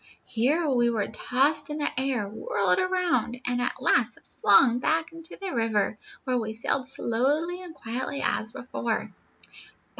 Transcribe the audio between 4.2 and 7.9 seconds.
flung back into the river, where we sailed slowly and